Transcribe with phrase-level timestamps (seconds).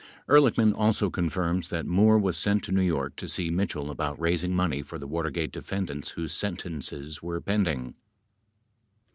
[0.25, 4.19] 12 Ehrlichman also confirms that Moore was sent to New York to see Mitchell about
[4.19, 7.93] raising money for the Watergate defendants whose sentences were pending.